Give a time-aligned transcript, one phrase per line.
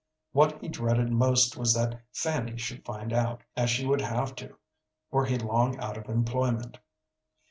[0.31, 4.57] What he dreaded most was that Fanny should find out, as she would have to
[5.11, 6.79] were he long out of employment.